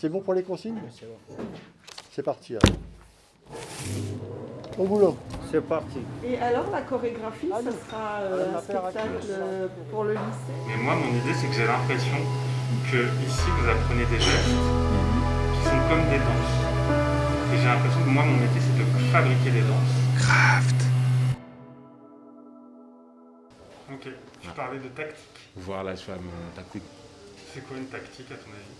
[0.00, 1.44] C'est bon pour les consignes C'est bon.
[2.10, 2.54] C'est parti.
[2.56, 2.78] alors.
[4.78, 5.14] Au boulot.
[5.50, 5.98] C'est parti.
[6.24, 10.56] Et alors la chorégraphie, Ah, ça sera Ah, euh, un spectacle euh, pour le lycée?
[10.68, 12.16] Mais moi, mon idée, c'est que j'ai l'impression
[12.90, 16.56] que ici, vous apprenez des gestes qui sont comme des danses.
[17.52, 19.96] Et j'ai l'impression que moi, mon métier, c'est de fabriquer des danses.
[20.16, 20.76] Craft.
[23.92, 24.08] Ok,
[24.40, 25.50] tu parlais de tactique.
[25.56, 26.84] Voilà, je fais mon tactique.
[27.52, 28.76] C'est quoi une tactique, à ton avis?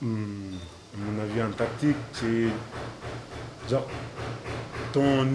[0.00, 0.56] Hmm,
[0.98, 2.48] mon avis, en tactique, c'est
[3.68, 3.86] genre
[4.92, 5.34] ton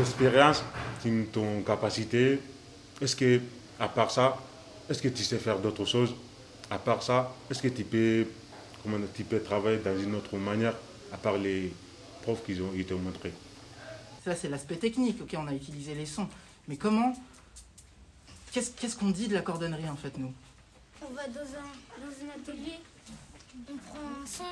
[0.00, 0.62] expérience,
[1.32, 2.40] ton- capacité.
[3.00, 3.40] Est-ce que
[3.78, 4.38] à part ça,
[4.88, 6.14] est-ce que tu sais faire d'autres choses?
[6.70, 8.26] À part ça, est-ce que tu peux
[8.82, 10.74] comment tu peux travailler dans une autre manière
[11.12, 11.72] à part les
[12.22, 13.32] profs qu'ils ont t'ont montré?
[14.24, 15.20] Ça, c'est l'aspect technique.
[15.22, 16.28] Ok, on a utilisé les sons.
[16.68, 17.14] Mais comment
[18.54, 20.32] Qu'est-ce qu'on dit de la cordonnerie, en fait, nous?
[21.02, 22.78] On va dans un, dans un atelier,
[23.68, 24.44] on prend un son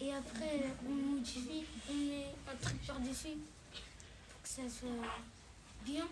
[0.00, 3.38] et après on modifie, on met un truc par-dessus
[4.30, 4.88] pour que ça soit
[5.84, 6.06] bien.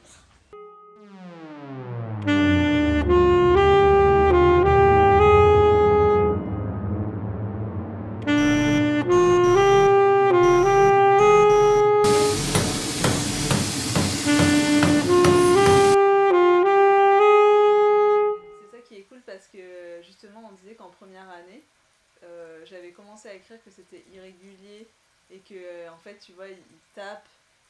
[25.31, 27.27] Et que euh, en fait tu vois il, il tape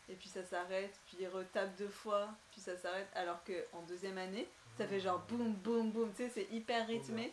[0.09, 3.83] et puis ça s'arrête, puis il retape deux fois, puis ça s'arrête alors que en
[3.83, 7.33] deuxième année ça fait genre boum boum boum, tu sais c'est hyper rythmé.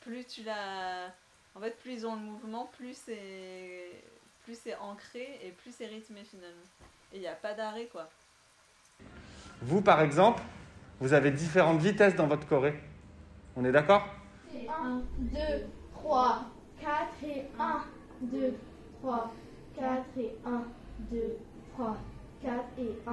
[0.00, 1.06] Plus tu l'as,
[1.54, 3.90] en fait plus ils ont le mouvement, plus c'est
[4.44, 6.68] plus c'est ancré et plus c'est rythmé finalement.
[7.12, 8.08] Et il n'y a pas d'arrêt quoi.
[9.62, 10.42] Vous, par exemple,
[11.00, 12.78] vous avez différentes vitesses dans votre choré.
[13.56, 14.06] On est d'accord?
[14.54, 15.38] 1, 2,
[15.94, 16.42] 3,
[16.80, 16.92] 4
[17.24, 17.84] et 1,
[18.20, 18.54] 2,
[19.00, 19.32] 3,
[19.84, 20.64] 4 et 1,
[21.12, 21.36] 2,
[21.76, 21.96] 3,
[22.42, 23.12] 4 et 1,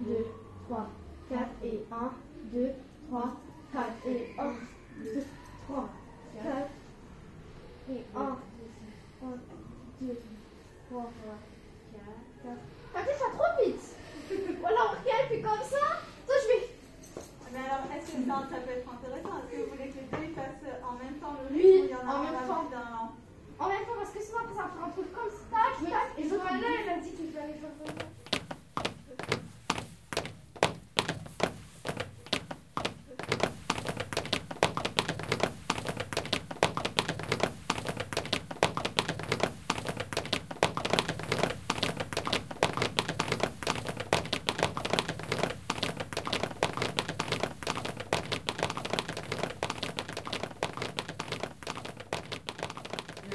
[0.00, 0.16] 2,
[0.66, 0.88] 3,
[1.28, 2.10] 4 et 1,
[2.54, 2.70] 2,
[3.10, 3.36] 3,
[3.74, 4.44] 4 et 1,
[5.04, 5.24] 2,
[5.68, 5.88] 3,
[6.42, 6.46] 4
[7.90, 8.34] et 1, 1,
[10.00, 10.16] 2,
[10.88, 11.10] 3,
[11.92, 12.00] 4,
[12.42, 12.56] 4.
[12.94, 14.56] T'as fait ça trop vite.
[14.60, 15.84] Voilà, on regarde, puis comme ça,
[16.26, 16.68] toi je vais...
[17.52, 20.24] Mais alors, est-ce que ça peut être intéressant Est-ce que vous voulez que les deux
[20.28, 22.22] ils passent en même temps le Oui, rythme ou il y en a en un
[22.24, 22.76] même rapide, temps.
[22.76, 25.56] un- En même temps, parce que sinon après ça va faire un truc comme ça,
[25.56, 28.04] tac, tac, et Johanna elle a dit qu'il fallait faire comme ça.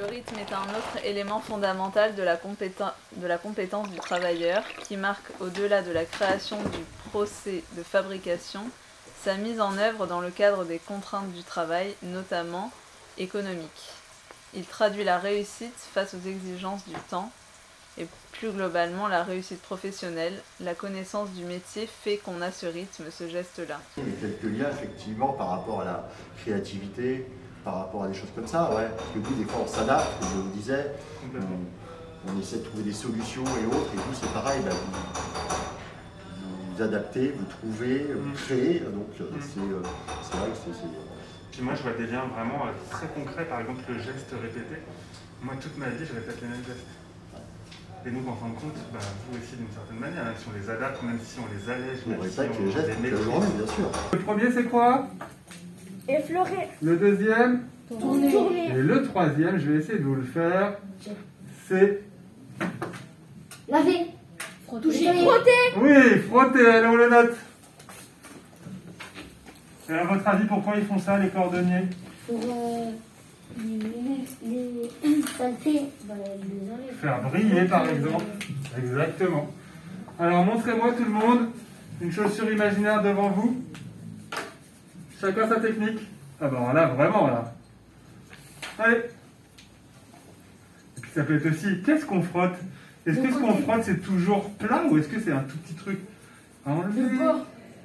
[0.02, 5.84] Le rythme est un autre élément fondamental de la, compétence du travailleur qui marque, au-delà
[5.84, 6.80] de la création du
[7.12, 8.62] procès de fabrication,
[9.22, 12.72] sa mise en œuvre dans le cadre des contraintes du travail, notamment
[13.20, 13.92] économiques.
[14.56, 17.32] Il traduit la réussite face aux exigences du temps
[18.00, 20.42] et plus globalement la réussite professionnelle.
[20.62, 23.80] La connaissance du métier fait qu'on a ce rythme, ce geste-là.
[23.98, 26.10] Il y a quelques liens effectivement par rapport à la
[26.42, 27.28] créativité,
[27.64, 28.88] par rapport à des choses comme ça, ouais.
[28.98, 30.92] Parce que vous, des fois, on s'adapte, comme je vous disais,
[31.36, 34.92] on, on essaie de trouver des solutions et autres, et vous, c'est pareil, bah, vous,
[36.76, 38.34] vous adaptez, vous trouvez, vous Mm.
[38.34, 39.42] créez, donc euh, Mm.
[39.42, 39.82] c'est euh,
[40.24, 40.90] c'est vrai que c'est- c'est...
[41.52, 44.82] Puis moi, je vois des liens vraiment euh, très concrets, par exemple le geste répété.
[45.44, 46.88] Moi, toute ma vie, je répète les mêmes gestes.
[48.06, 50.58] Et donc, en fin de compte, bah, vous aussi, d'une certaine manière, même si on
[50.58, 53.54] les adapte, même si on les allège, On même si répète on les maîtrise.
[53.54, 53.88] bien sûr.
[54.14, 55.06] Le premier, c'est quoi?
[56.08, 57.62] Effleurer, Le deuxième
[58.00, 60.78] tourner, Et le troisième, je vais essayer de vous le faire.
[61.68, 62.02] C'est.
[63.68, 64.08] laver,
[64.82, 65.52] toucher, frotter.
[65.78, 67.36] Oui, frotter, allez, on le note.
[69.90, 71.88] Et à votre avis, pourquoi ils font ça, les cordonniers
[72.28, 72.92] Pour euh,
[73.64, 76.96] les, les saletés, bah, les.
[76.96, 78.26] Faire briller, par exemple.
[78.78, 79.50] Exactement.
[80.20, 81.50] Alors, montrez-moi tout le monde
[82.02, 83.62] une chaussure imaginaire devant vous.
[85.22, 86.00] Chacun sa technique.
[86.42, 87.54] Ah ben là, vraiment, là.
[88.80, 89.02] Allez.
[90.98, 92.56] Et puis ça peut être aussi, qu'est-ce qu'on frotte?
[93.06, 95.76] Est-ce que ce qu'on frotte, c'est toujours plat ou est-ce que c'est un tout petit
[95.76, 96.00] truc
[96.66, 97.04] à enlever?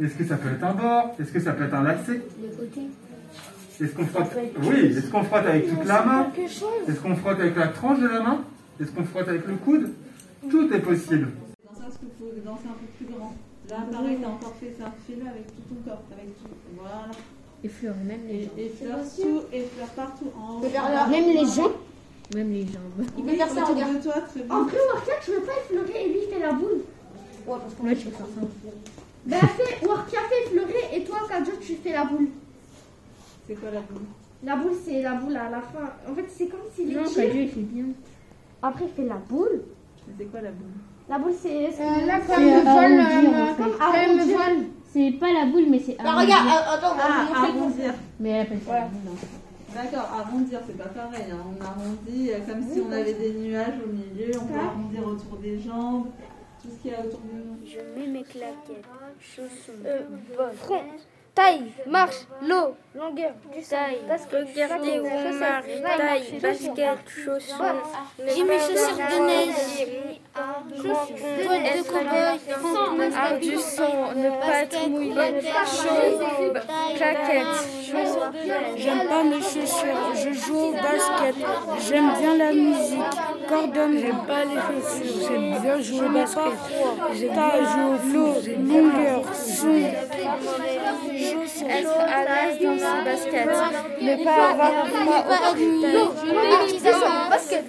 [0.03, 1.15] Est-ce que ça peut être un bord?
[1.21, 2.23] Est-ce que ça peut être un lacet?
[2.43, 2.81] Le côté.
[3.83, 6.33] Est-ce qu'on frotte Oui, est-ce qu'on frotte avec toute la main?
[6.89, 8.45] Est-ce qu'on frotte avec la tranche de la main?
[8.81, 9.93] Est-ce qu'on frotte avec le coude?
[10.51, 11.29] Tout est possible.
[11.65, 13.35] Dans ça, qu'il faut danser un peu plus grand
[13.69, 14.93] Là, pareil, t'as encore fait ça.
[15.07, 16.49] Fais-le avec tout ton corps, avec tout.
[16.77, 17.09] Voilà.
[17.65, 18.49] Effleurer même les.
[18.57, 21.11] Et effleure tout, effleure partout en haut.
[21.11, 21.73] Même les gens
[22.35, 23.07] Même les jambes.
[23.19, 23.97] Il peut faire ça, regarde.
[23.99, 24.55] de toi, très bien.
[24.55, 26.81] En vrai, Warcraft, je veux pas effleurer et lui, il fait la boule.
[27.47, 28.41] Ouais, parce qu'on Ouais, tu peux faire ça.
[29.25, 32.29] Ben, fais fait effleurer et toi, Kadjo, tu fais la boule.
[33.49, 34.03] C'est quoi la boule?
[34.45, 35.91] La boule, c'est la boule à la fin.
[36.09, 37.85] En fait, c'est comme s'il Non, est Kadio, il fait bien.
[38.63, 39.63] Après, il fait la boule.
[40.07, 40.69] Mais C'est quoi la boule?
[41.09, 41.67] La boule, c'est.
[41.67, 44.67] Euh, c'est comme le euh, euh, comme vol.
[44.93, 46.37] C'est pas la boule, mais c'est arrondir.
[46.37, 47.95] regarde, euh, attends, on va Ah, vous montrer arrondir.
[48.21, 48.89] Mais elle appelle ça la.
[49.83, 51.25] D'accord, arrondir, c'est pas pareil.
[51.31, 51.37] hein.
[51.61, 54.31] On arrondit euh, comme si on avait des nuages au milieu.
[54.41, 56.07] On peut arrondir autour des jambes,
[56.63, 57.59] tout ce qu'il y a autour de nous.
[57.67, 58.85] Je mets mes claquettes,
[59.21, 59.73] chaussons,
[60.55, 60.83] Front,
[61.37, 64.01] taille, marche, lot, longueur, du taille,
[64.33, 65.67] regardez où on marche,
[65.99, 67.77] taille, basket, chaussons.
[68.19, 69.87] J'ai mes chaussures de neige.
[71.45, 72.37] Boîte de cow-boy.
[73.41, 76.55] Du son, ne pas être mouillé, chaud,
[76.97, 77.86] claquettes.
[78.77, 80.15] J'aime pas mes chaussures.
[80.15, 81.35] Je joue au basket.
[81.89, 83.01] J'aime bien la musique.
[83.49, 85.29] Cordon, j'aime pas les chaussures.
[85.29, 86.43] J'aime bien jouer au basket.
[87.15, 89.81] J'aime bien jouer au flot, longueur, son.
[91.69, 93.57] Être à l'aise dans ses baskets,
[94.01, 95.59] ne pas avoir froid au contact.
[97.31, 97.65] basket,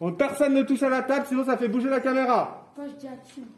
[0.00, 2.62] On, personne ne touche à la table, sinon ça fait bouger la caméra.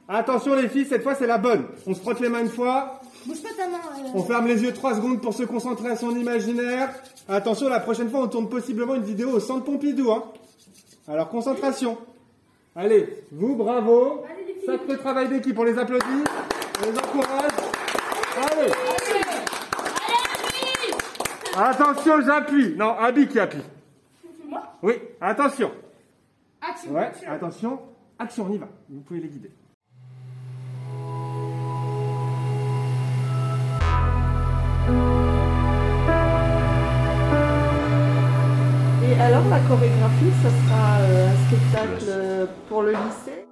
[0.08, 1.64] Attention les filles, cette fois c'est la bonne.
[1.86, 3.00] On se frotte les mains une fois.
[3.26, 3.78] Bouge pas ta main.
[4.06, 4.10] euh.
[4.14, 6.90] On ferme les yeux 3 secondes pour se concentrer à son imaginaire.
[7.28, 10.12] Attention, la prochaine fois, on tourne possiblement une vidéo au centre Pompidou.
[10.12, 10.22] Hein.
[11.08, 11.98] Alors, concentration.
[12.76, 14.22] Allez, vous, bravo.
[14.64, 16.24] Sacré travail d'équipe, on les applaudit.
[16.80, 17.50] On les encourage.
[18.52, 18.72] Allez.
[21.56, 22.76] Attention, j'appuie.
[22.76, 23.62] Non, Abby qui appuie.
[24.82, 25.72] Oui, attention.
[26.86, 27.80] Ouais, attention.
[28.18, 28.68] Action, on y va.
[28.88, 29.50] Vous pouvez les guider.
[39.04, 43.47] Et alors la chorégraphie, ça sera euh, un spectacle pour le lycée?